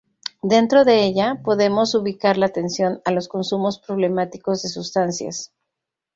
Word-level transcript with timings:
Dentro 0.41 0.83
de 0.83 1.03
ella, 1.05 1.41
podemos 1.43 1.93
ubicar 1.93 2.35
la 2.35 2.47
atención 2.47 3.03
a 3.05 3.11
los 3.11 3.27
consumos 3.27 3.77
problemáticos 3.77 4.63
de 4.63 4.69
sustancias. 4.69 5.53